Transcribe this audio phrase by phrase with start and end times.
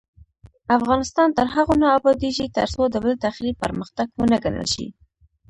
[0.77, 4.87] افغانستان تر هغو نه ابادیږي، ترڅو د بل تخریب پرمختګ ونه ګڼل شي.